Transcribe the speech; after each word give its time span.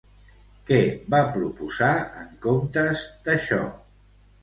Què 0.69 0.79
va 1.15 1.19
proposar 1.35 1.91
en 2.25 2.35
comptes 2.49 3.07
d'això? 3.31 3.65